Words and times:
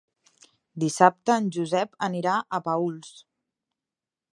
Dissabte 0.83 1.37
en 1.43 1.51
Josep 1.57 1.95
anirà 2.09 2.39
a 2.59 2.65
Paüls. 2.71 3.17